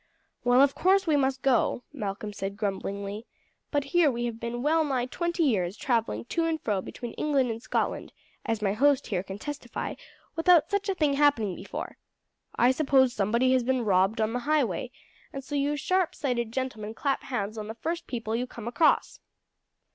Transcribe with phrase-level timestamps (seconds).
[0.43, 3.27] "Well, of course we must go," Malcolm said grumblingly;
[3.69, 7.51] "but here we have been well nigh twenty years travelling to and fro between England
[7.51, 8.11] and Scotland,
[8.43, 9.93] as my host here can testify,
[10.35, 11.99] without such a thing happening before.
[12.55, 14.89] I suppose somebody has been robbed on the highway,
[15.31, 19.19] and so you sharp sighted gentlemen clap hands on the first people you come across."